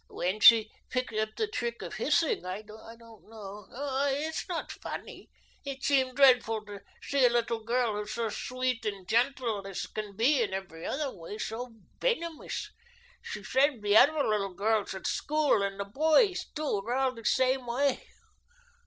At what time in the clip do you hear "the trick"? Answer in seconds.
1.35-1.83